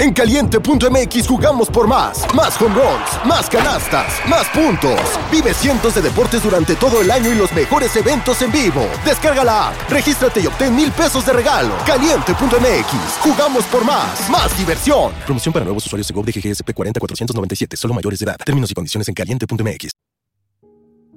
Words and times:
En 0.00 0.14
caliente.mx 0.14 1.28
jugamos 1.28 1.68
por 1.68 1.86
más. 1.86 2.24
Más 2.34 2.58
home 2.58 2.74
runs, 2.74 3.26
más 3.26 3.50
canastas, 3.50 4.14
más 4.26 4.48
puntos. 4.48 4.98
Vive 5.30 5.52
cientos 5.52 5.94
de 5.94 6.00
deportes 6.00 6.42
durante 6.42 6.74
todo 6.74 7.02
el 7.02 7.10
año 7.10 7.30
y 7.30 7.34
los 7.34 7.52
mejores 7.52 7.94
eventos 7.96 8.40
en 8.40 8.50
vivo. 8.50 8.88
Descarga 9.04 9.44
la 9.44 9.68
app, 9.68 9.90
regístrate 9.90 10.40
y 10.40 10.46
obtén 10.46 10.74
mil 10.74 10.90
pesos 10.90 11.26
de 11.26 11.34
regalo. 11.34 11.74
Caliente.mx, 11.86 13.18
jugamos 13.20 13.64
por 13.66 13.84
más. 13.84 14.30
Más 14.30 14.56
diversión. 14.56 15.12
Promoción 15.26 15.52
para 15.52 15.66
nuevos 15.66 15.84
usuarios 15.84 16.08
de 16.08 16.14
GOV 16.14 16.24
de 16.24 16.32
GGSP 16.32 16.72
40497, 16.72 17.76
solo 17.76 17.92
mayores 17.92 18.20
de 18.20 18.24
edad. 18.24 18.36
Términos 18.42 18.70
y 18.70 18.74
condiciones 18.74 19.06
en 19.06 19.12
caliente.mx. 19.12 19.90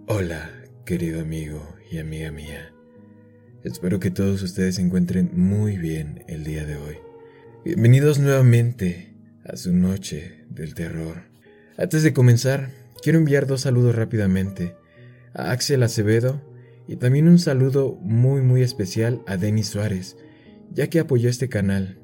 Hola, 0.07 0.51
querido 0.85 1.21
amigo 1.21 1.65
y 1.89 1.99
amiga 1.99 2.31
mía. 2.31 2.73
Espero 3.63 4.01
que 4.01 4.11
todos 4.11 4.41
ustedes 4.41 4.75
se 4.75 4.81
encuentren 4.81 5.31
muy 5.33 5.77
bien 5.77 6.25
el 6.27 6.43
día 6.43 6.65
de 6.65 6.75
hoy. 6.75 7.12
Bienvenidos 7.65 8.19
nuevamente 8.19 9.15
a 9.45 9.55
su 9.55 9.71
noche 9.71 10.43
del 10.49 10.73
terror. 10.73 11.23
Antes 11.77 12.03
de 12.03 12.11
comenzar, 12.11 12.71
quiero 13.01 13.19
enviar 13.19 13.47
dos 13.47 13.61
saludos 13.61 13.95
rápidamente 13.95 14.75
a 15.33 15.51
Axel 15.51 15.81
Acevedo 15.83 16.41
y 16.89 16.97
también 16.97 17.29
un 17.29 17.39
saludo 17.39 17.97
muy 18.01 18.41
muy 18.41 18.63
especial 18.63 19.21
a 19.27 19.37
Denis 19.37 19.67
Suárez, 19.67 20.17
ya 20.73 20.87
que 20.87 20.99
apoyó 20.99 21.29
este 21.29 21.47
canal. 21.47 22.01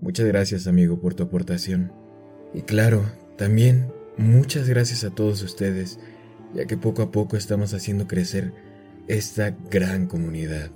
Muchas 0.00 0.26
gracias 0.26 0.66
amigo 0.66 1.00
por 1.00 1.14
tu 1.14 1.22
aportación. 1.22 1.92
Y 2.52 2.62
claro, 2.62 3.06
también 3.38 3.92
muchas 4.16 4.68
gracias 4.68 5.04
a 5.04 5.10
todos 5.10 5.40
ustedes, 5.44 6.00
ya 6.52 6.64
que 6.64 6.76
poco 6.76 7.02
a 7.02 7.12
poco 7.12 7.36
estamos 7.36 7.74
haciendo 7.74 8.08
crecer 8.08 8.52
esta 9.06 9.56
gran 9.70 10.08
comunidad. 10.08 10.72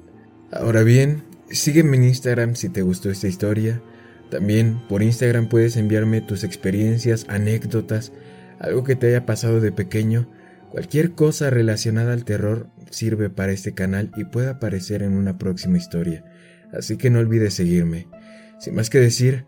Ahora 0.52 0.84
bien, 0.84 1.24
sígueme 1.50 1.96
en 1.96 2.04
Instagram 2.04 2.54
si 2.54 2.68
te 2.68 2.82
gustó 2.82 3.10
esta 3.10 3.26
historia. 3.26 3.82
También 4.30 4.80
por 4.88 5.02
Instagram 5.02 5.48
puedes 5.48 5.76
enviarme 5.76 6.20
tus 6.20 6.44
experiencias, 6.44 7.26
anécdotas, 7.28 8.12
algo 8.58 8.84
que 8.84 8.96
te 8.96 9.08
haya 9.08 9.26
pasado 9.26 9.60
de 9.60 9.72
pequeño. 9.72 10.30
Cualquier 10.70 11.12
cosa 11.12 11.50
relacionada 11.50 12.12
al 12.12 12.24
terror 12.24 12.70
sirve 12.90 13.28
para 13.28 13.52
este 13.52 13.74
canal 13.74 14.12
y 14.16 14.24
puede 14.24 14.48
aparecer 14.48 15.02
en 15.02 15.14
una 15.14 15.36
próxima 15.36 15.78
historia. 15.78 16.24
Así 16.72 16.96
que 16.96 17.10
no 17.10 17.18
olvides 17.18 17.54
seguirme. 17.54 18.06
Sin 18.60 18.76
más 18.76 18.88
que 18.88 19.00
decir, 19.00 19.46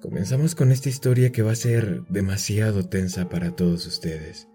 comenzamos 0.00 0.54
con 0.54 0.70
esta 0.70 0.88
historia 0.88 1.32
que 1.32 1.42
va 1.42 1.52
a 1.52 1.56
ser 1.56 2.02
demasiado 2.08 2.88
tensa 2.88 3.28
para 3.28 3.56
todos 3.56 3.86
ustedes. 3.86 4.49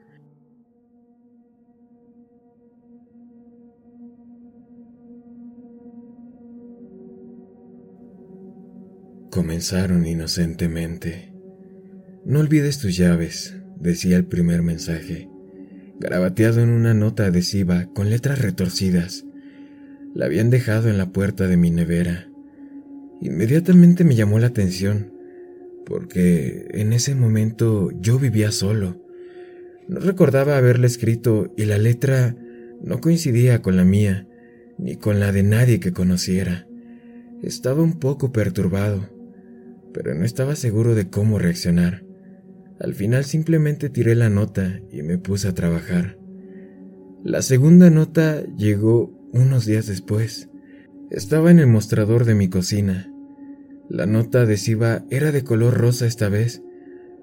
Comenzaron 9.36 10.08
inocentemente. 10.08 11.34
No 12.24 12.40
olvides 12.40 12.80
tus 12.80 12.96
llaves, 12.96 13.54
decía 13.78 14.16
el 14.16 14.24
primer 14.24 14.62
mensaje, 14.62 15.28
garabateado 16.00 16.62
en 16.62 16.70
una 16.70 16.94
nota 16.94 17.26
adhesiva 17.26 17.90
con 17.94 18.10
letras 18.10 18.42
retorcidas. 18.42 19.26
La 20.14 20.28
habían 20.28 20.52
dejado 20.52 20.88
en 20.88 20.98
la 20.98 21.12
puerta 21.12 21.48
de 21.48 21.58
mi 21.58 21.70
nevera. 21.70 22.30
Inmediatamente 23.20 24.06
me 24.06 24.16
llamó 24.16 24.40
la 24.40 24.48
atención, 24.48 25.12
porque 25.86 26.70
en 26.72 26.94
ese 26.94 27.14
momento 27.14 27.92
yo 28.00 28.18
vivía 28.18 28.54
solo. 28.54 29.04
No 29.90 30.00
recordaba 30.00 30.56
haberle 30.56 30.88
escrito 30.88 31.54
y 31.58 31.66
la 31.66 31.78
letra 31.78 32.38
no 32.82 33.02
coincidía 33.02 33.62
con 33.62 33.76
la 33.76 33.84
mía, 33.84 34.30
ni 34.78 34.96
con 34.96 35.20
la 35.20 35.34
de 35.34 35.44
nadie 35.44 35.82
que 35.82 35.92
conociera. 35.92 36.70
Estaba 37.44 37.84
un 37.84 38.00
poco 38.00 38.32
perturbado 38.32 39.14
pero 39.96 40.14
no 40.14 40.26
estaba 40.26 40.58
seguro 40.58 40.94
de 40.94 41.10
cómo 41.10 41.40
reaccionar. 41.40 42.04
Al 42.82 42.94
final 42.94 43.24
simplemente 43.24 43.90
tiré 43.90 44.14
la 44.14 44.30
nota 44.30 44.82
y 44.92 45.04
me 45.04 45.18
puse 45.18 45.48
a 45.48 45.56
trabajar. 45.56 46.20
La 47.24 47.42
segunda 47.42 47.90
nota 47.90 48.44
llegó 48.58 49.18
unos 49.32 49.66
días 49.66 49.88
después. 49.88 50.50
Estaba 51.12 51.50
en 51.50 51.60
el 51.60 51.68
mostrador 51.68 52.26
de 52.26 52.36
mi 52.36 52.50
cocina. 52.50 53.10
La 53.90 54.06
nota 54.06 54.42
adhesiva 54.42 55.06
era 55.10 55.32
de 55.32 55.46
color 55.46 55.76
rosa 55.76 56.06
esta 56.06 56.28
vez, 56.28 56.62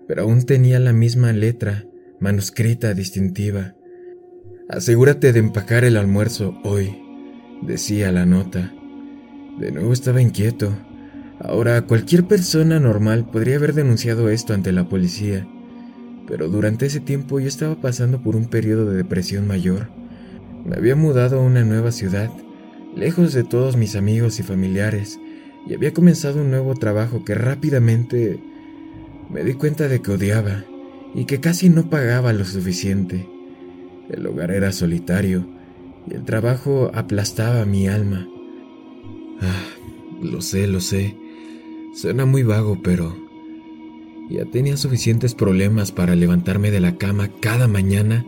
pero 0.09 0.23
aún 0.23 0.47
tenía 0.47 0.81
la 0.81 0.95
misma 0.95 1.35
letra, 1.35 1.85
manuscrita 2.21 2.95
distintiva. 2.95 3.77
Asegúrate 4.71 5.35
de 5.35 5.41
empacar 5.41 5.85
el 5.85 5.99
almuerzo 5.99 6.59
hoy, 6.65 6.97
decía 7.61 8.11
la 8.13 8.25
nota. 8.25 8.73
De 9.61 9.71
nuevo 9.73 9.93
estaba 9.93 10.23
inquieto. 10.23 10.75
Ahora, 11.45 11.83
cualquier 11.83 12.25
persona 12.25 12.79
normal 12.79 13.27
podría 13.27 13.57
haber 13.57 13.75
denunciado 13.75 14.31
esto 14.31 14.55
ante 14.55 14.71
la 14.71 14.89
policía, 14.89 15.45
pero 16.29 16.49
durante 16.49 16.87
ese 16.87 17.01
tiempo 17.01 17.41
yo 17.41 17.49
estaba 17.49 17.75
pasando 17.75 18.23
por 18.23 18.37
un 18.37 18.47
periodo 18.47 18.89
de 18.89 18.97
depresión 18.97 19.49
mayor. 19.49 19.89
Me 20.65 20.77
había 20.77 20.95
mudado 20.95 21.41
a 21.41 21.43
una 21.43 21.65
nueva 21.65 21.91
ciudad, 21.91 22.31
lejos 22.95 23.33
de 23.33 23.43
todos 23.43 23.77
mis 23.77 23.97
amigos 23.97 24.39
y 24.39 24.45
familiares, 24.45 25.19
y 25.67 25.75
había 25.75 25.93
comenzado 25.93 26.41
un 26.41 26.51
nuevo 26.51 26.77
trabajo 26.77 27.25
que 27.25 27.35
rápidamente 27.35 28.39
me 29.29 29.43
di 29.43 29.55
cuenta 29.55 29.89
de 29.89 30.01
que 30.01 30.13
odiaba 30.13 30.65
y 31.13 31.25
que 31.25 31.41
casi 31.41 31.69
no 31.69 31.91
pagaba 31.91 32.33
lo 32.33 32.45
suficiente. 32.45 33.29
El 34.11 34.25
hogar 34.29 34.53
era 34.53 34.71
solitario 34.71 35.45
y 36.09 36.15
el 36.15 36.23
trabajo 36.23 36.93
aplastaba 36.95 37.65
mi 37.65 37.89
alma. 37.89 38.29
Ah, 39.41 39.65
lo 40.23 40.41
sé, 40.41 40.69
lo 40.69 40.81
sé. 40.81 41.17
Suena 41.95 42.25
muy 42.25 42.43
vago, 42.43 42.79
pero 42.83 43.15
ya 44.31 44.47
tenía 44.47 44.79
suficientes 44.79 45.35
problemas 45.35 45.93
para 45.93 46.15
levantarme 46.15 46.71
de 46.71 46.81
la 46.81 46.97
cama 46.97 47.29
cada 47.41 47.69
mañana 47.69 48.25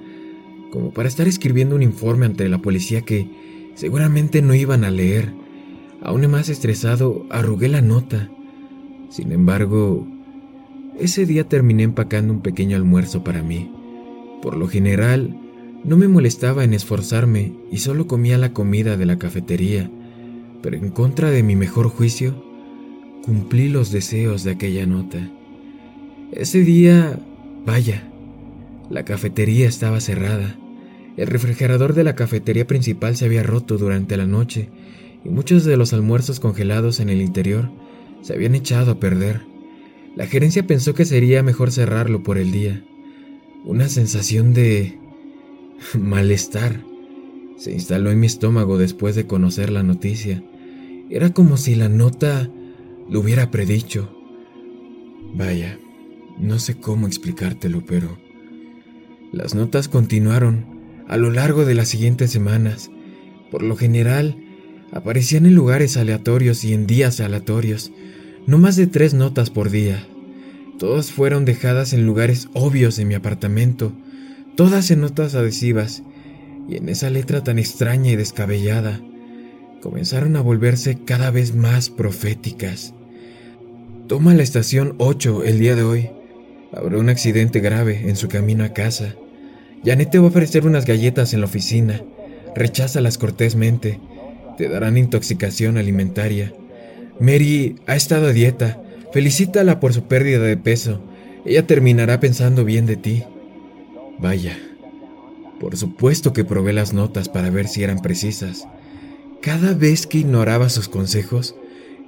como 0.70 0.90
para 0.90 1.08
estar 1.08 1.26
escribiendo 1.28 1.74
un 1.74 1.82
informe 1.82 2.26
ante 2.26 2.48
la 2.48 2.58
policía 2.58 3.02
que 3.02 3.30
seguramente 3.74 4.42
no 4.42 4.54
iban 4.54 4.84
a 4.84 4.90
leer. 4.90 5.32
Aún 6.02 6.28
más 6.30 6.50
estresado, 6.50 7.24
arrugué 7.30 7.68
la 7.68 7.80
nota. 7.80 8.28
Sin 9.08 9.32
embargo, 9.32 10.06
ese 10.98 11.24
día 11.24 11.48
terminé 11.48 11.84
empacando 11.84 12.34
un 12.34 12.40
pequeño 12.40 12.76
almuerzo 12.76 13.24
para 13.24 13.42
mí. 13.42 13.70
Por 14.42 14.56
lo 14.56 14.68
general, 14.68 15.38
no 15.84 15.96
me 15.96 16.08
molestaba 16.08 16.64
en 16.64 16.74
esforzarme 16.74 17.54
y 17.70 17.78
solo 17.78 18.06
comía 18.06 18.36
la 18.36 18.52
comida 18.52 18.98
de 18.98 19.06
la 19.06 19.18
cafetería, 19.18 19.90
pero 20.60 20.76
en 20.76 20.90
contra 20.90 21.30
de 21.30 21.42
mi 21.42 21.56
mejor 21.56 21.88
juicio, 21.88 22.53
cumplí 23.24 23.70
los 23.70 23.90
deseos 23.90 24.44
de 24.44 24.50
aquella 24.50 24.84
nota. 24.84 25.30
Ese 26.32 26.60
día, 26.60 27.18
vaya, 27.64 28.06
la 28.90 29.06
cafetería 29.06 29.66
estaba 29.66 30.00
cerrada. 30.00 30.58
El 31.16 31.28
refrigerador 31.28 31.94
de 31.94 32.04
la 32.04 32.16
cafetería 32.16 32.66
principal 32.66 33.16
se 33.16 33.24
había 33.24 33.42
roto 33.42 33.78
durante 33.78 34.18
la 34.18 34.26
noche 34.26 34.68
y 35.24 35.30
muchos 35.30 35.64
de 35.64 35.78
los 35.78 35.94
almuerzos 35.94 36.38
congelados 36.38 37.00
en 37.00 37.08
el 37.08 37.22
interior 37.22 37.70
se 38.20 38.34
habían 38.34 38.54
echado 38.54 38.92
a 38.92 39.00
perder. 39.00 39.40
La 40.16 40.26
gerencia 40.26 40.66
pensó 40.66 40.94
que 40.94 41.06
sería 41.06 41.42
mejor 41.42 41.72
cerrarlo 41.72 42.22
por 42.22 42.36
el 42.36 42.52
día. 42.52 42.84
Una 43.64 43.88
sensación 43.88 44.52
de 44.52 44.98
malestar 45.98 46.82
se 47.56 47.72
instaló 47.72 48.10
en 48.10 48.20
mi 48.20 48.26
estómago 48.26 48.76
después 48.76 49.14
de 49.14 49.26
conocer 49.26 49.70
la 49.70 49.82
noticia. 49.82 50.42
Era 51.08 51.32
como 51.32 51.56
si 51.56 51.74
la 51.74 51.88
nota 51.88 52.50
lo 53.08 53.20
hubiera 53.20 53.50
predicho. 53.50 54.10
Vaya, 55.34 55.78
no 56.38 56.58
sé 56.58 56.76
cómo 56.76 57.06
explicártelo, 57.06 57.84
pero... 57.84 58.18
Las 59.32 59.54
notas 59.54 59.88
continuaron 59.88 60.64
a 61.08 61.16
lo 61.16 61.30
largo 61.30 61.64
de 61.64 61.74
las 61.74 61.88
siguientes 61.88 62.30
semanas. 62.30 62.90
Por 63.50 63.62
lo 63.62 63.76
general, 63.76 64.36
aparecían 64.92 65.46
en 65.46 65.54
lugares 65.54 65.96
aleatorios 65.96 66.64
y 66.64 66.72
en 66.72 66.86
días 66.86 67.20
aleatorios, 67.20 67.92
no 68.46 68.58
más 68.58 68.76
de 68.76 68.86
tres 68.86 69.12
notas 69.12 69.50
por 69.50 69.70
día. 69.70 70.06
Todas 70.78 71.10
fueron 71.10 71.44
dejadas 71.44 71.92
en 71.92 72.06
lugares 72.06 72.48
obvios 72.52 72.98
en 72.98 73.08
mi 73.08 73.14
apartamento, 73.14 73.92
todas 74.56 74.90
en 74.90 75.00
notas 75.00 75.34
adhesivas, 75.34 76.02
y 76.68 76.76
en 76.76 76.88
esa 76.88 77.10
letra 77.10 77.42
tan 77.42 77.58
extraña 77.58 78.12
y 78.12 78.16
descabellada 78.16 79.00
comenzaron 79.84 80.34
a 80.36 80.40
volverse 80.40 80.96
cada 81.04 81.30
vez 81.30 81.54
más 81.54 81.90
proféticas. 81.90 82.94
Toma 84.06 84.32
la 84.32 84.42
estación 84.42 84.94
8 84.96 85.44
el 85.44 85.58
día 85.58 85.76
de 85.76 85.82
hoy. 85.82 86.10
Habrá 86.72 86.96
un 86.96 87.10
accidente 87.10 87.60
grave 87.60 88.08
en 88.08 88.16
su 88.16 88.28
camino 88.28 88.64
a 88.64 88.70
casa. 88.70 89.14
Janet 89.84 90.10
te 90.10 90.18
va 90.18 90.24
a 90.24 90.28
ofrecer 90.28 90.66
unas 90.66 90.86
galletas 90.86 91.34
en 91.34 91.40
la 91.40 91.46
oficina. 91.46 92.00
Recházalas 92.56 93.18
cortésmente. 93.18 94.00
Te 94.56 94.70
darán 94.70 94.96
intoxicación 94.96 95.76
alimentaria. 95.76 96.54
Mary 97.20 97.76
ha 97.86 97.94
estado 97.94 98.28
a 98.28 98.32
dieta. 98.32 98.82
Felicítala 99.12 99.80
por 99.80 99.92
su 99.92 100.04
pérdida 100.04 100.38
de 100.38 100.56
peso. 100.56 101.02
Ella 101.44 101.66
terminará 101.66 102.20
pensando 102.20 102.64
bien 102.64 102.86
de 102.86 102.96
ti. 102.96 103.24
Vaya. 104.18 104.56
Por 105.60 105.76
supuesto 105.76 106.32
que 106.32 106.42
probé 106.42 106.72
las 106.72 106.94
notas 106.94 107.28
para 107.28 107.50
ver 107.50 107.68
si 107.68 107.84
eran 107.84 107.98
precisas. 107.98 108.66
Cada 109.44 109.74
vez 109.74 110.06
que 110.06 110.16
ignoraba 110.16 110.70
sus 110.70 110.88
consejos, 110.88 111.54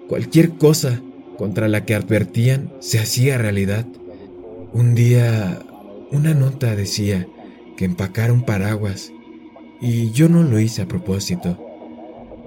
cualquier 0.08 0.52
cosa 0.52 1.02
contra 1.36 1.68
la 1.68 1.84
que 1.84 1.94
advertían 1.94 2.72
se 2.80 2.98
hacía 2.98 3.36
realidad. 3.36 3.84
Un 4.72 4.94
día, 4.94 5.58
una 6.10 6.32
nota 6.32 6.74
decía 6.74 7.28
que 7.76 7.84
empacara 7.84 8.32
un 8.32 8.40
paraguas, 8.40 9.12
y 9.82 10.12
yo 10.12 10.30
no 10.30 10.44
lo 10.44 10.58
hice 10.58 10.80
a 10.80 10.88
propósito. 10.88 11.62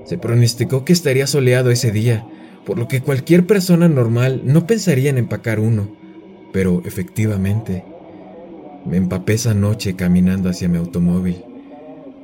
Se 0.06 0.18
pronosticó 0.18 0.86
que 0.86 0.94
estaría 0.94 1.28
soleado 1.28 1.70
ese 1.70 1.92
día, 1.92 2.28
por 2.66 2.80
lo 2.80 2.88
que 2.88 3.02
cualquier 3.02 3.46
persona 3.46 3.88
normal 3.88 4.42
no 4.44 4.66
pensaría 4.66 5.12
en 5.12 5.20
empacar 5.20 5.60
uno, 5.60 5.96
pero 6.52 6.82
efectivamente, 6.84 7.86
me 8.88 8.98
empapé 8.98 9.34
esa 9.34 9.54
noche 9.54 9.96
caminando 9.96 10.50
hacia 10.50 10.68
mi 10.68 10.80
automóvil. 10.80 11.44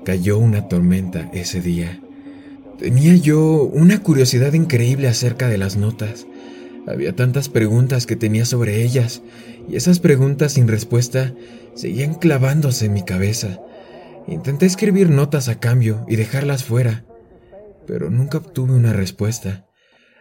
Cayó 0.04 0.40
una 0.40 0.68
tormenta 0.68 1.30
ese 1.32 1.62
día. 1.62 2.02
Tenía 2.78 3.16
yo 3.16 3.64
una 3.64 4.04
curiosidad 4.04 4.52
increíble 4.54 5.08
acerca 5.08 5.48
de 5.48 5.58
las 5.58 5.78
notas. 5.78 6.28
Había 6.88 7.16
tantas 7.16 7.48
preguntas 7.48 8.06
que 8.06 8.18
tenía 8.18 8.46
sobre 8.46 8.84
ellas, 8.84 9.22
y 9.70 9.78
esas 9.78 10.00
preguntas 10.00 10.54
sin 10.54 10.68
respuesta 10.68 11.34
seguían 11.74 12.16
clavándose 12.16 12.88
en 12.88 12.94
mi 12.94 13.04
cabeza. 13.04 13.62
Intenté 14.28 14.66
escribir 14.66 15.10
notas 15.10 15.48
a 15.48 15.60
cambio 15.60 16.06
y 16.10 16.18
dejarlas 16.18 16.66
fuera, 16.66 17.06
pero 17.88 18.10
nunca 18.10 18.40
obtuve 18.40 18.74
una 18.74 18.92
respuesta. 18.92 19.68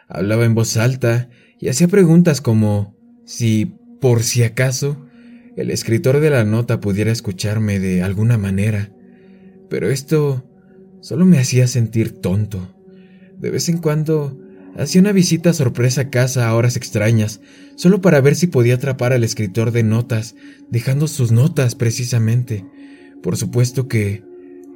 Hablaba 0.08 0.44
en 0.44 0.54
voz 0.54 0.76
alta 0.76 1.28
y 1.58 1.68
hacía 1.68 1.88
preguntas 1.88 2.40
como 2.40 2.96
si, 3.24 3.76
por 4.00 4.22
si 4.22 4.44
acaso, 4.44 5.06
el 5.56 5.70
escritor 5.70 6.20
de 6.20 6.30
la 6.30 6.44
nota 6.44 6.80
pudiera 6.80 7.10
escucharme 7.10 7.80
de 7.80 8.02
alguna 8.02 8.38
manera. 8.38 8.92
Pero 9.68 9.90
esto 9.90 10.48
solo 11.04 11.26
me 11.26 11.38
hacía 11.38 11.66
sentir 11.66 12.12
tonto. 12.12 12.66
De 13.38 13.50
vez 13.50 13.68
en 13.68 13.76
cuando 13.76 14.40
hacía 14.74 15.02
una 15.02 15.12
visita 15.12 15.52
sorpresa 15.52 16.00
a 16.00 16.10
casa 16.10 16.48
a 16.48 16.54
horas 16.54 16.76
extrañas, 16.76 17.42
solo 17.74 18.00
para 18.00 18.22
ver 18.22 18.34
si 18.34 18.46
podía 18.46 18.76
atrapar 18.76 19.12
al 19.12 19.22
escritor 19.22 19.70
de 19.70 19.82
notas, 19.82 20.34
dejando 20.70 21.06
sus 21.06 21.30
notas 21.30 21.74
precisamente. 21.74 22.64
Por 23.22 23.36
supuesto 23.36 23.86
que 23.86 24.22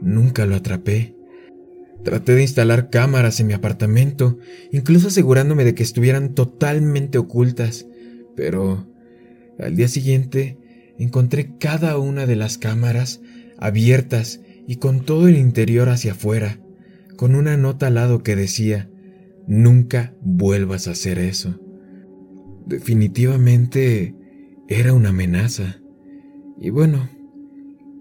nunca 0.03 0.45
lo 0.45 0.57
atrapé. 0.57 1.17
Traté 2.05 2.35
de 2.35 2.43
instalar 2.43 2.91
cámaras 2.91 3.41
en 3.41 3.47
mi 3.47 3.55
apartamento, 3.55 4.39
incluso 4.71 5.09
asegurándome 5.09 5.65
de 5.65 5.75
que 5.75 5.83
estuvieran 5.83 6.35
totalmente 6.35 7.17
ocultas, 7.17 7.87
pero 8.37 8.87
al 9.59 9.77
día 9.77 9.89
siguiente 9.89 10.59
encontré 10.99 11.57
cada 11.59 11.97
una 11.97 12.27
de 12.27 12.37
las 12.37 12.59
cámaras 12.59 13.23
abiertas 13.57 14.41
y 14.69 14.77
con 14.77 15.01
todo 15.01 15.29
el 15.29 15.37
interior 15.39 15.89
hacia 15.89 16.13
afuera, 16.13 16.61
con 17.17 17.35
una 17.35 17.57
nota 17.57 17.87
al 17.87 17.95
lado 17.95 18.23
que 18.23 18.37
decía, 18.37 18.91
nunca 19.47 20.15
vuelvas 20.21 20.87
a 20.87 20.91
hacer 20.91 21.19
eso. 21.19 21.59
Definitivamente 22.67 24.15
era 24.69 24.93
una 24.93 25.09
amenaza. 25.09 25.81
Y 26.61 26.69
bueno, 26.69 27.09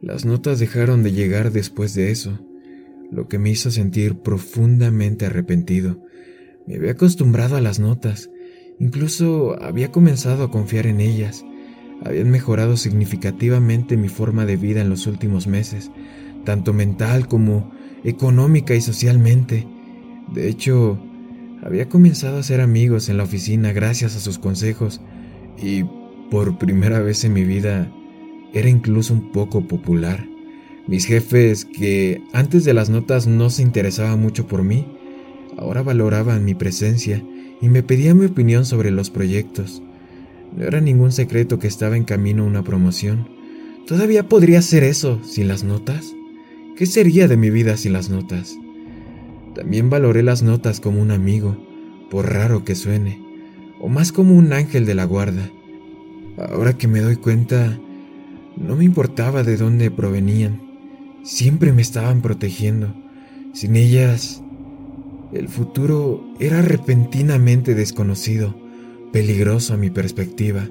las 0.01 0.25
notas 0.25 0.59
dejaron 0.59 1.03
de 1.03 1.13
llegar 1.13 1.53
después 1.53 1.93
de 1.95 2.11
eso 2.11 2.37
lo 3.09 3.29
que 3.29 3.39
me 3.39 3.49
hizo 3.49 3.71
sentir 3.71 4.15
profundamente 4.15 5.25
arrepentido. 5.25 6.03
Me 6.67 6.75
había 6.75 6.91
acostumbrado 6.91 7.55
a 7.55 7.61
las 7.61 7.79
notas, 7.79 8.29
incluso 8.77 9.57
había 9.63 9.89
comenzado 9.89 10.43
a 10.43 10.51
confiar 10.51 10.85
en 10.85 10.99
ellas. 10.99 11.45
Habían 12.03 12.29
mejorado 12.29 12.75
significativamente 12.75 13.95
mi 13.95 14.09
forma 14.09 14.45
de 14.45 14.57
vida 14.57 14.81
en 14.81 14.89
los 14.89 15.07
últimos 15.07 15.47
meses, 15.47 15.91
tanto 16.47 16.71
mental 16.71 17.27
como 17.27 17.69
económica 18.05 18.73
y 18.73 18.79
socialmente. 18.79 19.67
De 20.33 20.47
hecho, 20.47 20.97
había 21.61 21.89
comenzado 21.89 22.39
a 22.39 22.43
ser 22.43 22.61
amigos 22.61 23.09
en 23.09 23.17
la 23.17 23.23
oficina 23.23 23.73
gracias 23.73 24.15
a 24.15 24.21
sus 24.21 24.39
consejos 24.39 25.01
y 25.61 25.83
por 26.31 26.57
primera 26.57 27.01
vez 27.01 27.25
en 27.25 27.33
mi 27.33 27.43
vida 27.43 27.91
era 28.53 28.69
incluso 28.69 29.13
un 29.13 29.33
poco 29.33 29.67
popular. 29.67 30.25
Mis 30.87 31.03
jefes, 31.03 31.65
que 31.65 32.21
antes 32.31 32.63
de 32.63 32.73
las 32.73 32.89
notas 32.89 33.27
no 33.27 33.49
se 33.49 33.61
interesaban 33.61 34.21
mucho 34.21 34.47
por 34.47 34.63
mí, 34.63 34.87
ahora 35.57 35.83
valoraban 35.83 36.45
mi 36.45 36.55
presencia 36.55 37.21
y 37.61 37.67
me 37.67 37.83
pedían 37.83 38.19
mi 38.19 38.27
opinión 38.27 38.63
sobre 38.63 38.89
los 38.89 39.09
proyectos. 39.09 39.83
No 40.55 40.63
era 40.63 40.79
ningún 40.79 41.11
secreto 41.11 41.59
que 41.59 41.67
estaba 41.67 41.97
en 41.97 42.05
camino 42.05 42.45
una 42.45 42.63
promoción. 42.63 43.27
¿Todavía 43.85 44.29
podría 44.29 44.59
hacer 44.59 44.85
eso 44.85 45.21
sin 45.25 45.49
las 45.49 45.65
notas? 45.65 46.16
¿Qué 46.77 46.85
sería 46.85 47.27
de 47.27 47.37
mi 47.37 47.49
vida 47.49 47.75
sin 47.75 47.93
las 47.93 48.11
notas? 48.11 48.55
También 49.55 49.89
valoré 49.89 50.21
las 50.21 50.43
notas 50.43 50.79
como 50.79 51.01
un 51.01 51.09
amigo, 51.09 51.57
por 52.11 52.31
raro 52.31 52.65
que 52.65 52.75
suene, 52.75 53.19
o 53.81 53.89
más 53.89 54.11
como 54.11 54.35
un 54.35 54.53
ángel 54.53 54.85
de 54.85 54.93
la 54.93 55.05
guarda. 55.05 55.49
Ahora 56.37 56.77
que 56.77 56.87
me 56.87 56.99
doy 56.99 57.15
cuenta, 57.15 57.79
no 58.55 58.75
me 58.75 58.85
importaba 58.85 59.41
de 59.41 59.57
dónde 59.57 59.89
provenían. 59.89 60.61
Siempre 61.23 61.73
me 61.73 61.81
estaban 61.81 62.21
protegiendo. 62.21 62.93
Sin 63.53 63.75
ellas, 63.75 64.43
el 65.33 65.47
futuro 65.47 66.23
era 66.39 66.61
repentinamente 66.61 67.73
desconocido, 67.73 68.55
peligroso 69.11 69.73
a 69.73 69.77
mi 69.77 69.89
perspectiva. 69.89 70.69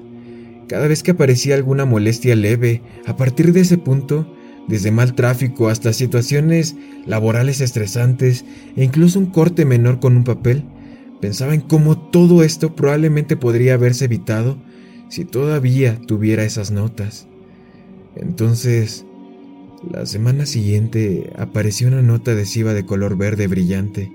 Cada 0.69 0.87
vez 0.87 1.03
que 1.03 1.11
aparecía 1.11 1.55
alguna 1.55 1.83
molestia 1.83 2.37
leve, 2.37 2.81
a 3.05 3.17
partir 3.17 3.51
de 3.51 3.59
ese 3.59 3.77
punto, 3.77 4.36
desde 4.67 4.91
mal 4.91 5.15
tráfico 5.15 5.69
hasta 5.69 5.93
situaciones 5.93 6.75
laborales 7.05 7.61
estresantes 7.61 8.45
e 8.75 8.83
incluso 8.83 9.19
un 9.19 9.27
corte 9.27 9.65
menor 9.65 9.99
con 9.99 10.17
un 10.17 10.23
papel, 10.23 10.63
pensaba 11.21 11.53
en 11.53 11.61
cómo 11.61 11.97
todo 11.97 12.43
esto 12.43 12.75
probablemente 12.75 13.37
podría 13.37 13.75
haberse 13.75 14.05
evitado 14.05 14.57
si 15.09 15.25
todavía 15.25 15.99
tuviera 16.05 16.43
esas 16.43 16.71
notas. 16.71 17.27
Entonces, 18.15 19.05
la 19.89 20.05
semana 20.05 20.45
siguiente 20.45 21.31
apareció 21.37 21.87
una 21.87 22.01
nota 22.01 22.31
adhesiva 22.31 22.73
de 22.73 22.85
color 22.85 23.15
verde 23.15 23.47
brillante 23.47 24.11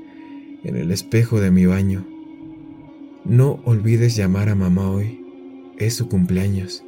en 0.64 0.76
el 0.76 0.90
espejo 0.90 1.40
de 1.40 1.50
mi 1.50 1.66
baño. 1.66 2.05
No 3.25 3.60
olvides 3.64 4.16
llamar 4.16 4.48
a 4.48 4.55
mamá 4.55 4.90
hoy. 4.90 5.20
Es 5.78 5.94
su 5.94 6.08
cumpleaños. 6.08 6.84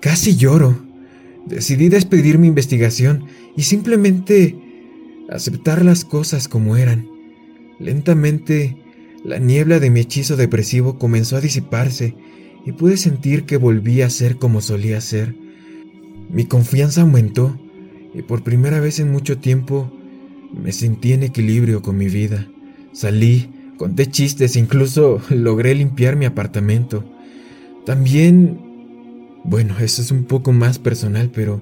Casi 0.00 0.36
lloro. 0.36 0.91
Decidí 1.46 1.88
despedir 1.88 2.38
mi 2.38 2.48
investigación 2.48 3.26
y 3.56 3.62
simplemente 3.62 4.56
aceptar 5.30 5.84
las 5.84 6.04
cosas 6.04 6.48
como 6.48 6.76
eran. 6.76 7.08
Lentamente, 7.78 8.76
la 9.24 9.38
niebla 9.38 9.80
de 9.80 9.90
mi 9.90 10.00
hechizo 10.00 10.36
depresivo 10.36 10.98
comenzó 10.98 11.36
a 11.36 11.40
disiparse 11.40 12.14
y 12.64 12.72
pude 12.72 12.96
sentir 12.96 13.44
que 13.44 13.56
volví 13.56 14.02
a 14.02 14.10
ser 14.10 14.36
como 14.36 14.60
solía 14.60 15.00
ser 15.00 15.42
mi 16.32 16.46
confianza 16.46 17.02
aumentó 17.02 17.58
y 18.14 18.22
por 18.22 18.42
primera 18.42 18.80
vez 18.80 18.98
en 19.00 19.12
mucho 19.12 19.36
tiempo 19.36 19.92
me 20.50 20.72
sentí 20.72 21.12
en 21.12 21.22
equilibrio 21.22 21.82
con 21.82 21.98
mi 21.98 22.08
vida. 22.08 22.48
Salí, 22.92 23.50
conté 23.76 24.06
chistes, 24.06 24.56
incluso 24.56 25.20
logré 25.30 25.74
limpiar 25.74 26.16
mi 26.16 26.24
apartamento. 26.24 27.04
También, 27.84 28.71
bueno, 29.44 29.74
eso 29.80 30.02
es 30.02 30.10
un 30.10 30.24
poco 30.24 30.52
más 30.52 30.78
personal, 30.78 31.30
pero 31.32 31.60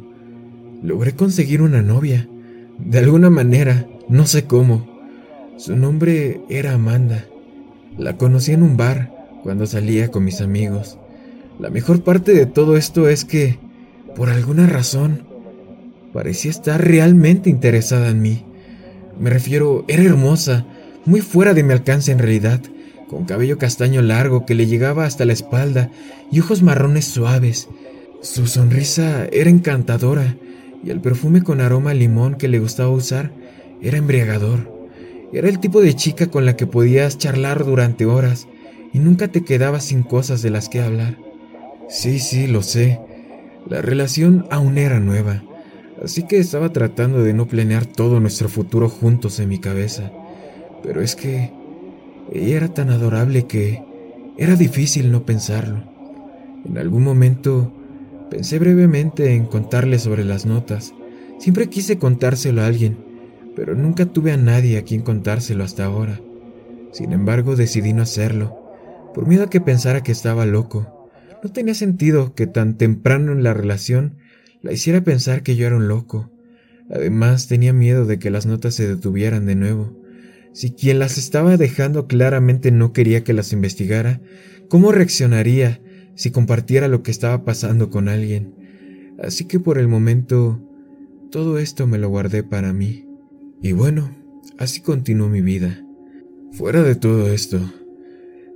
logré 0.82 1.12
conseguir 1.12 1.62
una 1.62 1.82
novia. 1.82 2.28
De 2.78 2.98
alguna 2.98 3.30
manera, 3.30 3.86
no 4.08 4.26
sé 4.26 4.44
cómo. 4.44 4.88
Su 5.56 5.76
nombre 5.76 6.40
era 6.48 6.74
Amanda. 6.74 7.26
La 7.98 8.16
conocí 8.16 8.52
en 8.52 8.62
un 8.62 8.76
bar 8.76 9.12
cuando 9.42 9.66
salía 9.66 10.10
con 10.10 10.24
mis 10.24 10.40
amigos. 10.40 10.98
La 11.58 11.70
mejor 11.70 12.02
parte 12.02 12.32
de 12.32 12.46
todo 12.46 12.76
esto 12.76 13.08
es 13.08 13.24
que 13.24 13.58
por 14.14 14.28
alguna 14.28 14.66
razón, 14.66 15.22
parecía 16.12 16.50
estar 16.50 16.84
realmente 16.84 17.48
interesada 17.48 18.08
en 18.08 18.20
mí. 18.20 18.44
Me 19.18 19.30
refiero, 19.30 19.84
era 19.88 20.02
hermosa, 20.02 20.66
muy 21.04 21.20
fuera 21.20 21.54
de 21.54 21.62
mi 21.62 21.72
alcance 21.72 22.12
en 22.12 22.18
realidad, 22.18 22.60
con 23.10 23.24
cabello 23.24 23.58
castaño 23.58 24.02
largo 24.02 24.46
que 24.46 24.54
le 24.54 24.68
llegaba 24.68 25.04
hasta 25.04 25.24
la 25.24 25.32
espalda 25.32 25.90
y 26.30 26.38
ojos 26.38 26.62
marrones 26.62 27.06
suaves. 27.06 27.68
Su 28.22 28.46
sonrisa 28.46 29.26
era 29.32 29.50
encantadora 29.50 30.36
y 30.84 30.90
el 30.90 31.00
perfume 31.00 31.42
con 31.42 31.60
aroma 31.60 31.90
a 31.90 31.94
limón 31.94 32.36
que 32.36 32.46
le 32.46 32.60
gustaba 32.60 32.90
usar 32.90 33.32
era 33.82 33.98
embriagador. 33.98 34.88
Era 35.32 35.48
el 35.48 35.58
tipo 35.58 35.80
de 35.80 35.94
chica 35.94 36.28
con 36.28 36.46
la 36.46 36.54
que 36.54 36.68
podías 36.68 37.18
charlar 37.18 37.64
durante 37.64 38.06
horas 38.06 38.46
y 38.92 39.00
nunca 39.00 39.26
te 39.26 39.42
quedabas 39.42 39.86
sin 39.86 40.04
cosas 40.04 40.40
de 40.40 40.50
las 40.50 40.68
que 40.68 40.80
hablar. 40.80 41.18
Sí, 41.88 42.20
sí, 42.20 42.46
lo 42.46 42.62
sé. 42.62 43.00
La 43.68 43.82
relación 43.82 44.46
aún 44.52 44.78
era 44.78 45.00
nueva, 45.00 45.42
así 46.00 46.28
que 46.28 46.38
estaba 46.38 46.72
tratando 46.72 47.24
de 47.24 47.32
no 47.32 47.48
planear 47.48 47.86
todo 47.86 48.20
nuestro 48.20 48.48
futuro 48.48 48.88
juntos 48.88 49.40
en 49.40 49.48
mi 49.48 49.58
cabeza. 49.58 50.12
Pero 50.84 51.02
es 51.02 51.16
que 51.16 51.50
ella 52.32 52.56
era 52.56 52.68
tan 52.68 52.90
adorable 52.90 53.46
que 53.46 53.82
era 54.38 54.56
difícil 54.56 55.10
no 55.10 55.26
pensarlo. 55.26 55.84
En 56.64 56.78
algún 56.78 57.02
momento 57.02 57.72
pensé 58.30 58.58
brevemente 58.58 59.34
en 59.34 59.46
contarle 59.46 59.98
sobre 59.98 60.24
las 60.24 60.46
notas. 60.46 60.94
Siempre 61.38 61.68
quise 61.68 61.98
contárselo 61.98 62.62
a 62.62 62.66
alguien, 62.66 62.98
pero 63.56 63.74
nunca 63.74 64.06
tuve 64.06 64.32
a 64.32 64.36
nadie 64.36 64.78
a 64.78 64.84
quien 64.84 65.02
contárselo 65.02 65.64
hasta 65.64 65.84
ahora. 65.84 66.20
Sin 66.92 67.12
embargo, 67.12 67.56
decidí 67.56 67.92
no 67.92 68.02
hacerlo. 68.02 68.56
por 69.12 69.26
miedo 69.26 69.44
a 69.44 69.50
que 69.50 69.60
pensara 69.60 70.02
que 70.02 70.12
estaba 70.12 70.46
loco. 70.46 71.10
No 71.42 71.50
tenía 71.50 71.74
sentido 71.74 72.34
que 72.34 72.46
tan 72.46 72.76
temprano 72.76 73.32
en 73.32 73.42
la 73.42 73.52
relación 73.54 74.18
la 74.62 74.72
hiciera 74.72 75.02
pensar 75.02 75.42
que 75.42 75.56
yo 75.56 75.66
era 75.66 75.76
un 75.76 75.88
loco. 75.88 76.30
Además, 76.90 77.48
tenía 77.48 77.72
miedo 77.72 78.06
de 78.06 78.20
que 78.20 78.30
las 78.30 78.46
notas 78.46 78.74
se 78.74 78.86
detuvieran 78.86 79.46
de 79.46 79.56
nuevo. 79.56 79.99
Si 80.52 80.72
quien 80.72 80.98
las 80.98 81.18
estaba 81.18 81.56
dejando 81.56 82.06
claramente 82.06 82.70
no 82.70 82.92
quería 82.92 83.22
que 83.22 83.32
las 83.32 83.52
investigara, 83.52 84.20
¿cómo 84.68 84.92
reaccionaría 84.92 85.80
si 86.14 86.30
compartiera 86.30 86.88
lo 86.88 87.02
que 87.02 87.10
estaba 87.10 87.44
pasando 87.44 87.90
con 87.90 88.08
alguien? 88.08 88.54
Así 89.22 89.44
que 89.44 89.60
por 89.60 89.78
el 89.78 89.86
momento, 89.86 90.60
todo 91.30 91.58
esto 91.58 91.86
me 91.86 91.98
lo 91.98 92.08
guardé 92.08 92.42
para 92.42 92.72
mí. 92.72 93.06
Y 93.62 93.72
bueno, 93.72 94.16
así 94.58 94.80
continuó 94.80 95.28
mi 95.28 95.40
vida. 95.40 95.84
Fuera 96.52 96.82
de 96.82 96.96
todo 96.96 97.30
esto, 97.32 97.60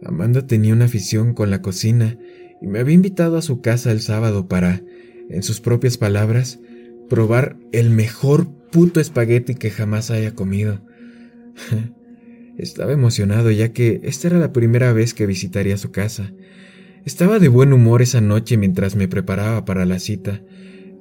Amanda 0.04 0.46
tenía 0.46 0.74
una 0.74 0.86
afición 0.86 1.34
con 1.34 1.50
la 1.50 1.62
cocina 1.62 2.18
y 2.60 2.66
me 2.66 2.80
había 2.80 2.94
invitado 2.94 3.36
a 3.36 3.42
su 3.42 3.60
casa 3.60 3.92
el 3.92 4.00
sábado 4.00 4.48
para, 4.48 4.82
en 5.28 5.42
sus 5.42 5.60
propias 5.60 5.96
palabras, 5.96 6.58
probar 7.08 7.56
el 7.72 7.90
mejor 7.90 8.48
puto 8.72 9.00
espagueti 9.00 9.54
que 9.54 9.70
jamás 9.70 10.10
haya 10.10 10.34
comido. 10.34 10.80
Estaba 12.58 12.92
emocionado 12.92 13.50
ya 13.50 13.72
que 13.72 14.00
esta 14.04 14.28
era 14.28 14.38
la 14.38 14.52
primera 14.52 14.92
vez 14.92 15.14
que 15.14 15.26
visitaría 15.26 15.76
su 15.76 15.90
casa. 15.90 16.32
Estaba 17.04 17.38
de 17.38 17.48
buen 17.48 17.72
humor 17.72 18.00
esa 18.00 18.20
noche 18.20 18.56
mientras 18.56 18.96
me 18.96 19.08
preparaba 19.08 19.64
para 19.64 19.84
la 19.84 19.98
cita. 19.98 20.40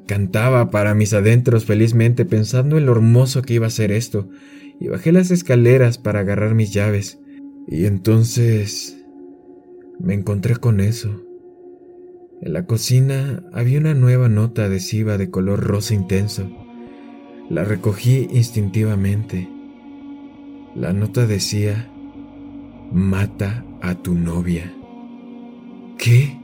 Cantaba 0.07 0.69
para 0.69 0.95
mis 0.95 1.13
adentros 1.13 1.65
felizmente 1.65 2.25
pensando 2.25 2.77
en 2.77 2.85
lo 2.85 2.91
hermoso 2.91 3.41
que 3.41 3.53
iba 3.53 3.67
a 3.67 3.71
ser 3.71 3.91
esto, 3.91 4.29
y 4.79 4.87
bajé 4.89 5.11
las 5.11 5.31
escaleras 5.31 5.97
para 5.97 6.21
agarrar 6.21 6.55
mis 6.55 6.73
llaves. 6.73 7.19
Y 7.67 7.85
entonces 7.85 8.97
me 9.99 10.13
encontré 10.13 10.57
con 10.57 10.81
eso. 10.81 11.23
En 12.41 12.51
la 12.51 12.65
cocina 12.65 13.41
había 13.53 13.79
una 13.79 13.93
nueva 13.93 14.27
nota 14.27 14.65
adhesiva 14.65 15.17
de 15.17 15.29
color 15.29 15.61
rosa 15.61 15.93
intenso. 15.93 16.51
La 17.49 17.63
recogí 17.63 18.27
instintivamente. 18.31 19.47
La 20.75 20.91
nota 20.91 21.27
decía, 21.27 21.87
mata 22.91 23.63
a 23.81 23.93
tu 23.93 24.15
novia. 24.15 24.73
¿Qué? 25.99 26.35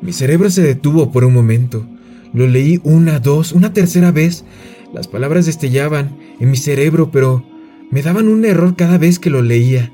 Mi 0.00 0.14
cerebro 0.14 0.48
se 0.48 0.62
detuvo 0.62 1.12
por 1.12 1.24
un 1.24 1.34
momento. 1.34 1.86
Lo 2.32 2.46
leí 2.46 2.80
una, 2.82 3.20
dos, 3.20 3.52
una 3.52 3.74
tercera 3.74 4.10
vez. 4.10 4.46
Las 4.94 5.06
palabras 5.06 5.44
destellaban 5.44 6.16
en 6.40 6.50
mi 6.50 6.56
cerebro, 6.56 7.10
pero 7.10 7.44
me 7.90 8.00
daban 8.00 8.28
un 8.28 8.46
error 8.46 8.74
cada 8.74 8.96
vez 8.96 9.18
que 9.18 9.28
lo 9.28 9.42
leía. 9.42 9.92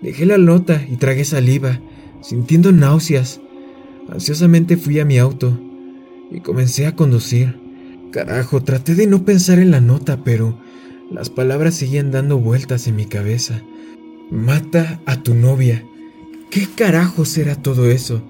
Dejé 0.00 0.24
la 0.24 0.38
nota 0.38 0.82
y 0.90 0.96
tragué 0.96 1.26
saliva, 1.26 1.80
sintiendo 2.22 2.72
náuseas. 2.72 3.42
Ansiosamente 4.08 4.78
fui 4.78 4.98
a 4.98 5.04
mi 5.04 5.18
auto 5.18 5.60
y 6.30 6.40
comencé 6.40 6.86
a 6.86 6.96
conducir. 6.96 7.60
Carajo, 8.12 8.62
traté 8.62 8.94
de 8.94 9.06
no 9.06 9.26
pensar 9.26 9.58
en 9.58 9.70
la 9.70 9.82
nota, 9.82 10.24
pero 10.24 10.58
las 11.10 11.30
palabras 11.30 11.74
seguían 11.74 12.10
dando 12.10 12.38
vueltas 12.38 12.86
en 12.86 12.96
mi 12.96 13.06
cabeza. 13.06 13.62
Mata 14.30 15.00
a 15.06 15.22
tu 15.22 15.34
novia. 15.34 15.84
¿Qué 16.50 16.66
carajos 16.74 17.36
era 17.36 17.56
todo 17.56 17.90
eso? 17.90 18.22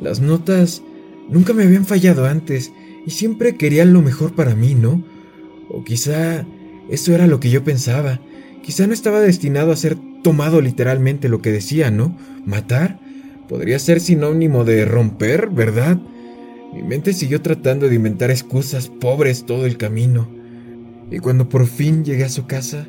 Las 0.00 0.20
notas 0.20 0.82
nunca 1.28 1.52
me 1.52 1.64
habían 1.64 1.84
fallado 1.84 2.26
antes 2.26 2.72
y 3.06 3.10
siempre 3.10 3.56
querían 3.56 3.92
lo 3.92 4.02
mejor 4.02 4.34
para 4.34 4.54
mí, 4.54 4.74
¿no? 4.74 5.04
O 5.68 5.84
quizá 5.84 6.46
eso 6.88 7.14
era 7.14 7.26
lo 7.26 7.40
que 7.40 7.50
yo 7.50 7.64
pensaba. 7.64 8.20
Quizá 8.62 8.86
no 8.86 8.94
estaba 8.94 9.20
destinado 9.20 9.72
a 9.72 9.76
ser 9.76 9.96
tomado 10.22 10.60
literalmente 10.60 11.28
lo 11.28 11.42
que 11.42 11.52
decía, 11.52 11.90
¿no? 11.90 12.16
Matar 12.46 12.98
podría 13.48 13.78
ser 13.78 14.00
sinónimo 14.00 14.64
de 14.64 14.84
romper, 14.86 15.48
¿verdad? 15.48 15.98
Mi 16.72 16.82
mente 16.82 17.12
siguió 17.12 17.42
tratando 17.42 17.88
de 17.88 17.94
inventar 17.94 18.30
excusas 18.30 18.88
pobres 18.88 19.44
todo 19.44 19.66
el 19.66 19.76
camino. 19.76 20.28
Y 21.10 21.18
cuando 21.18 21.48
por 21.48 21.66
fin 21.66 22.04
llegué 22.04 22.24
a 22.24 22.28
su 22.28 22.46
casa, 22.46 22.86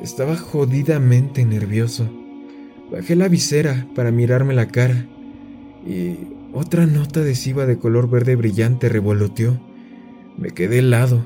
estaba 0.00 0.36
jodidamente 0.36 1.44
nervioso. 1.44 2.10
Bajé 2.90 3.16
la 3.16 3.28
visera 3.28 3.86
para 3.94 4.10
mirarme 4.10 4.54
la 4.54 4.68
cara 4.68 5.06
y 5.86 6.16
otra 6.52 6.86
nota 6.86 7.20
adhesiva 7.20 7.66
de 7.66 7.78
color 7.78 8.08
verde 8.10 8.36
brillante 8.36 8.88
revoloteó. 8.88 9.60
Me 10.36 10.50
quedé 10.50 10.78
helado. 10.78 11.24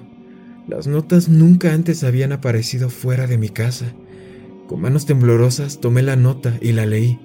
Las 0.68 0.87
notas 0.87 1.28
nunca 1.28 1.73
antes 1.73 2.04
habían 2.04 2.32
aparecido 2.32 2.88
fuera 2.88 3.26
de 3.26 3.38
mi 3.38 3.49
casa. 3.49 3.87
Con 4.68 4.80
manos 4.80 5.06
temblorosas 5.06 5.80
tomé 5.80 6.02
la 6.02 6.16
nota 6.16 6.56
y 6.61 6.73
la 6.73 6.87
leí. 6.87 7.18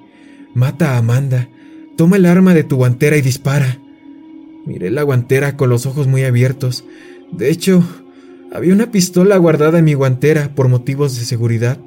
Mata 0.53 0.93
a 0.93 0.97
Amanda. 0.97 1.49
Toma 1.97 2.17
el 2.17 2.25
arma 2.25 2.53
de 2.53 2.63
tu 2.63 2.75
guantera 2.75 3.17
y 3.17 3.21
dispara. 3.21 3.79
Miré 4.65 4.91
la 4.91 5.03
guantera 5.03 5.57
con 5.57 5.69
los 5.69 5.85
ojos 5.85 6.07
muy 6.07 6.23
abiertos. 6.23 6.85
De 7.31 7.49
hecho, 7.49 7.83
había 8.51 8.73
una 8.73 8.91
pistola 8.91 9.37
guardada 9.37 9.79
en 9.79 9.85
mi 9.85 9.93
guantera 9.93 10.53
por 10.53 10.67
motivos 10.67 11.17
de 11.17 11.25
seguridad. 11.25 11.79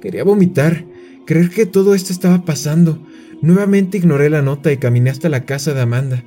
Quería 0.00 0.22
vomitar, 0.22 0.84
creer 1.26 1.50
que 1.50 1.66
todo 1.66 1.94
esto 1.94 2.12
estaba 2.12 2.44
pasando. 2.44 3.04
Nuevamente 3.40 3.98
ignoré 3.98 4.30
la 4.30 4.40
nota 4.40 4.72
y 4.72 4.76
caminé 4.76 5.10
hasta 5.10 5.28
la 5.28 5.44
casa 5.44 5.74
de 5.74 5.80
Amanda, 5.80 6.22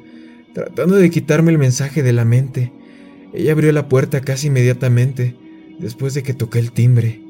tratando 0.54 0.96
de 0.96 1.10
quitarme 1.10 1.52
el 1.52 1.58
mensaje 1.58 2.04
de 2.04 2.12
la 2.12 2.25
mente. 2.25 2.74
Ella 3.34 3.54
abrió 3.54 3.72
la 3.72 3.88
puerta 3.88 4.20
casi 4.20 4.48
inmediatamente, 4.48 5.38
después 5.80 6.14
de 6.14 6.24
que 6.24 6.34
toqué 6.34 6.60
el 6.60 6.74
timbre. 6.74 7.22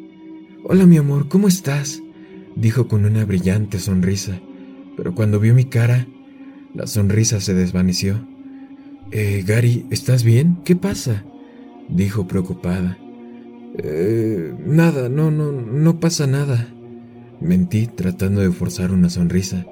Hola 0.64 0.88
mi 0.88 0.98
amor, 0.98 1.28
¿cómo 1.30 1.48
estás? 1.48 2.02
dijo 2.56 2.88
con 2.88 3.06
una 3.06 3.26
brillante 3.26 3.80
sonrisa, 3.80 4.40
pero 4.98 5.14
cuando 5.14 5.40
vio 5.40 5.54
mi 5.54 5.66
cara, 5.66 6.08
la 6.74 6.88
sonrisa 6.88 7.42
se 7.42 7.54
desvaneció. 7.54 8.26
Eh, 9.12 9.44
Gary, 9.46 9.86
¿estás 9.92 10.24
bien? 10.24 10.58
¿Qué 10.64 10.76
pasa? 10.76 11.26
Dijo 11.90 12.28
preocupada. 12.28 12.98
Eh, 13.78 14.54
nada, 14.66 15.10
no, 15.10 15.32
no, 15.32 15.52
no 15.52 16.00
pasa 16.00 16.28
nada. 16.28 16.68
Mentí 17.42 17.88
tratando 17.88 18.42
de 18.42 18.52
forzar 18.52 18.92
una 18.92 19.10
sonrisa. 19.10 19.66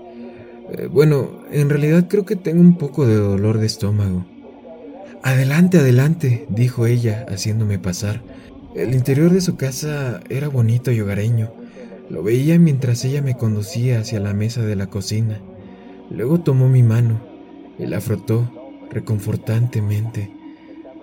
Eh, 0.72 0.88
bueno, 0.88 1.43
en 1.51 1.70
realidad 1.70 2.08
creo 2.10 2.25
que 2.25 2.36
tengo 2.36 2.62
un 2.62 2.77
poco 2.77 3.05
de 3.05 3.15
dolor 3.15 3.60
de 3.60 3.65
estómago. 3.65 4.25
Adelante, 5.22 5.77
adelante, 5.77 6.46
dijo 6.50 6.86
ella, 6.86 7.25
haciéndome 7.29 7.79
pasar. 7.79 8.22
El 8.75 8.93
interior 8.93 9.32
de 9.32 9.41
su 9.41 9.55
casa 9.55 10.20
era 10.29 10.50
bonito 10.50 10.91
y 10.91 11.00
hogareño. 11.00 11.53
Lo 12.10 12.24
veía 12.24 12.60
mientras 12.60 13.05
ella 13.05 13.22
me 13.22 13.38
conducía 13.38 14.00
hacia 14.00 14.20
la 14.20 14.34
mesa 14.34 14.65
de 14.65 14.75
la 14.75 14.88
cocina. 14.88 15.39
Luego 16.10 16.41
tomó 16.41 16.67
mi 16.67 16.84
mano 16.84 17.22
y 17.79 17.86
la 17.86 18.01
frotó 18.01 18.51
reconfortantemente. 18.91 20.32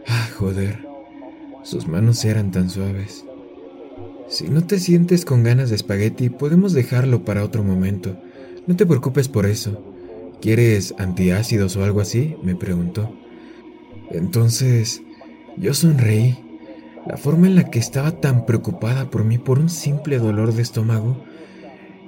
Ah, 0.06 0.28
joder. 0.36 0.89
Sus 1.62 1.86
manos 1.86 2.24
eran 2.24 2.50
tan 2.50 2.70
suaves. 2.70 3.24
Si 4.28 4.48
no 4.48 4.64
te 4.64 4.78
sientes 4.78 5.24
con 5.24 5.42
ganas 5.42 5.70
de 5.70 5.76
espagueti, 5.76 6.30
podemos 6.30 6.72
dejarlo 6.72 7.24
para 7.24 7.44
otro 7.44 7.64
momento. 7.64 8.16
No 8.66 8.76
te 8.76 8.86
preocupes 8.86 9.28
por 9.28 9.44
eso. 9.44 9.82
¿Quieres 10.40 10.94
antiácidos 10.98 11.76
o 11.76 11.84
algo 11.84 12.00
así? 12.00 12.36
me 12.42 12.54
preguntó. 12.54 13.12
Entonces, 14.10 15.02
yo 15.56 15.74
sonreí. 15.74 16.38
La 17.06 17.16
forma 17.16 17.46
en 17.46 17.56
la 17.56 17.70
que 17.70 17.78
estaba 17.78 18.20
tan 18.20 18.46
preocupada 18.46 19.10
por 19.10 19.24
mí 19.24 19.38
por 19.38 19.58
un 19.58 19.68
simple 19.68 20.18
dolor 20.18 20.54
de 20.54 20.62
estómago 20.62 21.24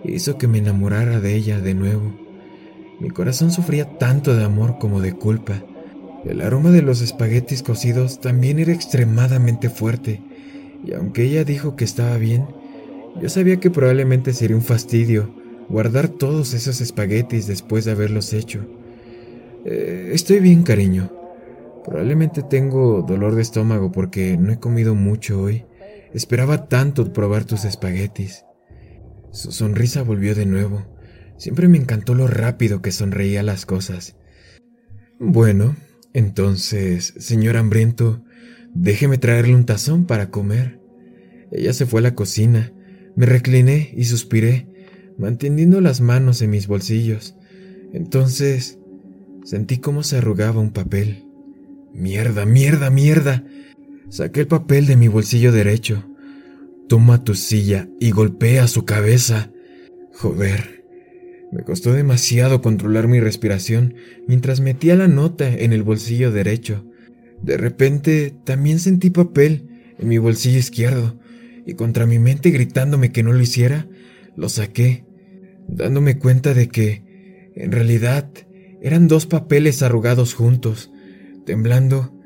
hizo 0.04 0.38
que 0.38 0.48
me 0.48 0.58
enamorara 0.58 1.20
de 1.20 1.34
ella 1.34 1.60
de 1.60 1.74
nuevo. 1.74 2.12
Mi 3.00 3.10
corazón 3.10 3.50
sufría 3.50 3.98
tanto 3.98 4.36
de 4.36 4.44
amor 4.44 4.78
como 4.78 5.00
de 5.00 5.12
culpa. 5.12 5.62
El 6.24 6.40
aroma 6.40 6.70
de 6.70 6.82
los 6.82 7.00
espaguetis 7.00 7.62
cocidos 7.62 8.20
también 8.20 8.58
era 8.58 8.72
extremadamente 8.72 9.68
fuerte, 9.68 10.22
y 10.84 10.92
aunque 10.94 11.24
ella 11.24 11.44
dijo 11.44 11.76
que 11.76 11.84
estaba 11.84 12.16
bien, 12.16 12.46
yo 13.20 13.28
sabía 13.28 13.58
que 13.58 13.70
probablemente 13.70 14.32
sería 14.32 14.56
un 14.56 14.62
fastidio 14.62 15.34
guardar 15.68 16.08
todos 16.08 16.54
esos 16.54 16.80
espaguetis 16.80 17.46
después 17.46 17.84
de 17.84 17.92
haberlos 17.92 18.32
hecho. 18.32 18.66
Eh, 19.64 20.10
estoy 20.12 20.40
bien, 20.40 20.62
cariño. 20.62 21.10
Probablemente 21.84 22.42
tengo 22.42 23.02
dolor 23.02 23.34
de 23.34 23.42
estómago 23.42 23.90
porque 23.90 24.36
no 24.36 24.52
he 24.52 24.58
comido 24.58 24.94
mucho 24.94 25.40
hoy. 25.40 25.64
Esperaba 26.12 26.68
tanto 26.68 27.12
probar 27.12 27.44
tus 27.44 27.64
espaguetis. 27.64 28.44
Su 29.30 29.50
sonrisa 29.50 30.02
volvió 30.02 30.34
de 30.34 30.46
nuevo. 30.46 30.84
Siempre 31.36 31.68
me 31.68 31.78
encantó 31.78 32.14
lo 32.14 32.28
rápido 32.28 32.82
que 32.82 32.92
sonreía 32.92 33.42
las 33.42 33.66
cosas. 33.66 34.16
Bueno, 35.18 35.74
entonces, 36.14 37.14
señor 37.18 37.56
hambriento, 37.56 38.22
déjeme 38.74 39.18
traerle 39.18 39.54
un 39.54 39.64
tazón 39.64 40.06
para 40.06 40.30
comer. 40.30 40.80
Ella 41.50 41.72
se 41.72 41.86
fue 41.86 42.00
a 42.00 42.02
la 42.02 42.14
cocina, 42.14 42.72
me 43.16 43.26
recliné 43.26 43.92
y 43.96 44.04
suspiré, 44.04 44.68
manteniendo 45.18 45.80
las 45.80 46.00
manos 46.00 46.42
en 46.42 46.50
mis 46.50 46.66
bolsillos. 46.66 47.34
Entonces, 47.92 48.78
sentí 49.44 49.78
cómo 49.78 50.02
se 50.02 50.18
arrugaba 50.18 50.60
un 50.60 50.72
papel. 50.72 51.24
Mierda, 51.92 52.46
mierda, 52.46 52.90
mierda. 52.90 53.44
Saqué 54.08 54.40
el 54.40 54.46
papel 54.46 54.86
de 54.86 54.96
mi 54.96 55.08
bolsillo 55.08 55.52
derecho. 55.52 56.04
Toma 56.88 57.24
tu 57.24 57.34
silla 57.34 57.88
y 58.00 58.10
golpea 58.10 58.66
su 58.68 58.84
cabeza. 58.84 59.50
Joder. 60.14 60.81
Me 61.52 61.64
costó 61.64 61.92
demasiado 61.92 62.62
controlar 62.62 63.08
mi 63.08 63.20
respiración 63.20 63.94
mientras 64.26 64.60
metía 64.60 64.96
la 64.96 65.06
nota 65.06 65.52
en 65.52 65.74
el 65.74 65.82
bolsillo 65.82 66.32
derecho. 66.32 66.86
De 67.42 67.58
repente 67.58 68.34
también 68.44 68.78
sentí 68.78 69.10
papel 69.10 69.68
en 69.98 70.08
mi 70.08 70.16
bolsillo 70.16 70.58
izquierdo 70.58 71.20
y 71.66 71.74
contra 71.74 72.06
mi 72.06 72.18
mente 72.18 72.50
gritándome 72.50 73.12
que 73.12 73.22
no 73.22 73.34
lo 73.34 73.40
hiciera, 73.40 73.86
lo 74.34 74.48
saqué, 74.48 75.04
dándome 75.68 76.18
cuenta 76.18 76.54
de 76.54 76.68
que, 76.68 77.50
en 77.54 77.70
realidad, 77.70 78.30
eran 78.80 79.06
dos 79.06 79.26
papeles 79.26 79.82
arrugados 79.82 80.32
juntos. 80.32 80.90
Temblando, 81.44 82.18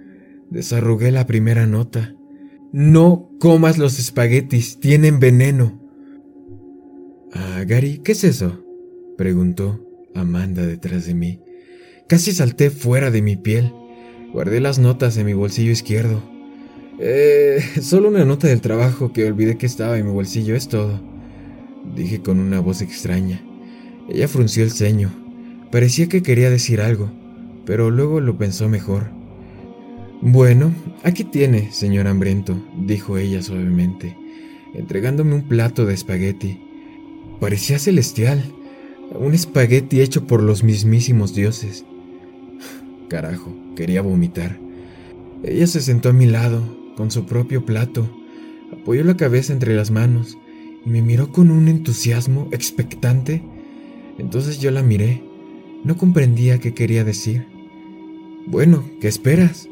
desarrugué 0.50 1.11
la 1.11 1.26
primera 1.26 1.66
nota. 1.66 2.14
No 2.73 3.30
comas 3.40 3.76
los 3.76 3.99
espaguetis, 3.99 4.78
tienen 4.78 5.18
veneno. 5.18 5.83
Ah, 7.33 7.64
Gary, 7.66 7.99
¿qué 8.04 8.12
es 8.12 8.23
eso? 8.23 8.66
Preguntó 9.17 9.81
Amanda 10.15 10.67
detrás 10.67 11.07
de 11.07 11.15
mí. 11.15 11.41
Casi 12.07 12.33
salté 12.33 12.71
fuera 12.71 13.11
de 13.11 13.23
mi 13.23 13.37
piel. 13.37 13.73
Guardé 14.33 14.61
las 14.61 14.79
notas 14.79 15.17
en 15.17 15.27
mi 15.27 15.35
bolsillo 15.35 15.73
izquierdo. 15.73 16.23
Eh, 16.99 17.59
solo 17.83 18.09
una 18.09 18.25
nota 18.25 18.49
del 18.49 18.61
trabajo 18.61 19.13
que 19.13 19.27
olvidé 19.27 19.59
que 19.59 19.67
estaba 19.67 19.99
en 19.99 20.07
mi 20.07 20.13
bolsillo, 20.13 20.55
es 20.55 20.69
todo. 20.69 21.01
Dije 21.95 22.21
con 22.21 22.39
una 22.39 22.61
voz 22.61 22.83
extraña. 22.83 23.43
Ella 24.09 24.29
frunció 24.29 24.63
el 24.63 24.71
ceño. 24.71 25.11
Parecía 25.71 26.09
que 26.09 26.23
quería 26.23 26.49
decir 26.49 26.81
algo, 26.81 27.11
pero 27.65 27.91
luego 27.91 28.21
lo 28.21 28.39
pensó 28.39 28.69
mejor. 28.69 29.11
Bueno, 30.23 30.73
aquí 31.03 31.25
tiene, 31.25 31.73
señor 31.73 32.07
hambriento, 32.07 32.57
dijo 32.87 33.19
ella 33.19 33.43
suavemente, 33.43 34.17
entregándome 34.75 35.35
un 35.35 35.47
plato 35.47 35.85
de 35.85 35.95
espagueti. 35.95 36.61
Parecía 37.41 37.79
celestial, 37.79 38.43
un 39.15 39.35
espagueti 39.35 40.01
hecho 40.01 40.27
por 40.27 40.43
los 40.43 40.63
mismísimos 40.63 41.35
dioses. 41.35 41.85
Carajo, 43.09 43.55
quería 43.77 44.03
vomitar. 44.03 44.59
Ella 45.43 45.67
se 45.67 45.81
sentó 45.81 46.09
a 46.09 46.13
mi 46.13 46.27
lado, 46.27 46.63
con 46.97 47.11
su 47.11 47.27
propio 47.27 47.65
plato, 47.65 48.09
apoyó 48.73 49.05
la 49.05 49.17
cabeza 49.17 49.53
entre 49.53 49.77
las 49.77 49.91
manos 49.91 50.39
y 50.85 50.91
me 50.91 51.03
miró 51.03 51.31
con 51.31 51.51
un 51.51 51.69
entusiasmo 51.69 52.49
expectante. 52.53 53.43
Entonces 54.19 54.61
yo 54.61 54.71
la 54.71 54.83
miré. 54.83 55.23
No 55.85 55.97
comprendía 55.97 56.59
qué 56.59 56.75
quería 56.75 57.05
decir. 57.05 57.47
Bueno, 58.47 58.85
¿qué 59.01 59.09
esperas? 59.09 59.69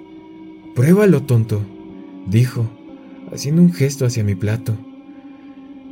Pruébalo, 0.74 1.22
tonto, 1.22 1.62
dijo, 2.26 2.68
haciendo 3.32 3.62
un 3.62 3.72
gesto 3.72 4.06
hacia 4.06 4.24
mi 4.24 4.34
plato. 4.34 4.76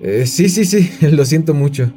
Eh, 0.01 0.27
sí, 0.27 0.49
sí, 0.49 0.65
sí, 0.65 0.91
lo 1.07 1.25
siento 1.25 1.55
mucho. 1.55 1.93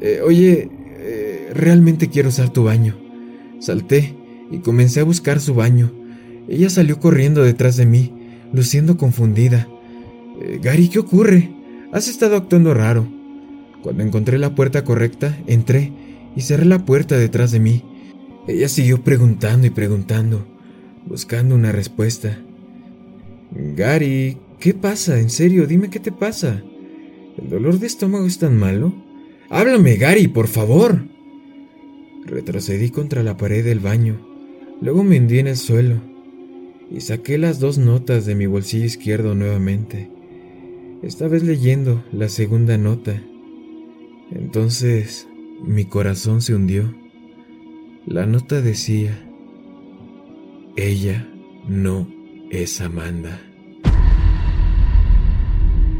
Eh, 0.00 0.20
oye, 0.24 0.68
eh, 0.98 1.50
realmente 1.54 2.08
quiero 2.08 2.28
usar 2.28 2.50
tu 2.52 2.64
baño. 2.64 2.96
Salté 3.60 4.14
y 4.50 4.58
comencé 4.58 5.00
a 5.00 5.04
buscar 5.04 5.40
su 5.40 5.54
baño. 5.54 5.92
Ella 6.48 6.70
salió 6.70 7.00
corriendo 7.00 7.42
detrás 7.42 7.76
de 7.76 7.86
mí, 7.86 8.12
luciendo 8.52 8.96
confundida. 8.96 9.68
Eh, 10.40 10.60
Gary, 10.62 10.88
¿qué 10.88 10.98
ocurre? 10.98 11.50
Has 11.92 12.08
estado 12.08 12.36
actuando 12.36 12.74
raro. 12.74 13.06
Cuando 13.82 14.02
encontré 14.02 14.38
la 14.38 14.54
puerta 14.54 14.84
correcta, 14.84 15.36
entré 15.46 15.92
y 16.34 16.42
cerré 16.42 16.66
la 16.66 16.84
puerta 16.84 17.16
detrás 17.16 17.52
de 17.52 17.60
mí. 17.60 17.82
Ella 18.46 18.68
siguió 18.68 19.02
preguntando 19.02 19.66
y 19.66 19.70
preguntando, 19.70 20.46
buscando 21.06 21.54
una 21.54 21.72
respuesta. 21.72 22.38
Gary, 23.52 24.38
¿qué 24.60 24.74
pasa? 24.74 25.18
En 25.18 25.30
serio, 25.30 25.66
dime 25.66 25.90
qué 25.90 26.00
te 26.00 26.12
pasa. 26.12 26.62
¿El 27.38 27.48
dolor 27.48 27.78
de 27.78 27.86
estómago 27.86 28.26
es 28.26 28.38
tan 28.38 28.56
malo? 28.56 29.05
Háblame, 29.48 29.96
Gary, 29.96 30.28
por 30.28 30.48
favor. 30.48 31.04
Retrocedí 32.24 32.90
contra 32.90 33.22
la 33.22 33.36
pared 33.36 33.64
del 33.64 33.80
baño. 33.80 34.18
Luego 34.80 35.04
me 35.04 35.18
hundí 35.18 35.38
en 35.38 35.46
el 35.46 35.56
suelo 35.56 36.00
y 36.90 37.00
saqué 37.00 37.38
las 37.38 37.60
dos 37.60 37.78
notas 37.78 38.26
de 38.26 38.34
mi 38.34 38.46
bolsillo 38.46 38.84
izquierdo 38.84 39.34
nuevamente, 39.34 40.10
esta 41.02 41.28
vez 41.28 41.42
leyendo 41.42 42.04
la 42.12 42.28
segunda 42.28 42.78
nota. 42.78 43.22
Entonces 44.30 45.28
mi 45.64 45.84
corazón 45.84 46.42
se 46.42 46.54
hundió. 46.54 46.94
La 48.06 48.26
nota 48.26 48.60
decía, 48.60 49.18
ella 50.76 51.28
no 51.68 52.08
es 52.50 52.80
Amanda. 52.80 53.40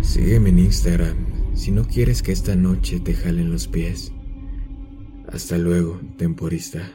Sígueme 0.02 0.50
en 0.50 0.58
Instagram 0.60 1.25
si 1.56 1.72
no 1.72 1.84
quieres 1.88 2.22
que 2.22 2.32
esta 2.32 2.54
noche 2.54 3.00
te 3.00 3.14
jalen 3.14 3.50
los 3.50 3.66
pies. 3.66 4.12
Hasta 5.26 5.58
luego, 5.58 6.00
temporista. 6.16 6.92